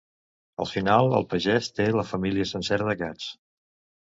Al 0.63 0.67
final 0.69 1.13
el 1.17 1.27
pagès 1.33 1.69
té 1.81 1.87
la 1.99 2.07
família 2.13 2.49
sencera 2.53 2.89
de 2.89 2.97
gats. 3.05 3.31